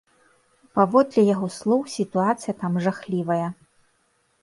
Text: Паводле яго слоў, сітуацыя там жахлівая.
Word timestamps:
Паводле 0.79 1.21
яго 1.33 1.47
слоў, 1.57 1.81
сітуацыя 1.99 2.53
там 2.65 2.83
жахлівая. 2.89 3.43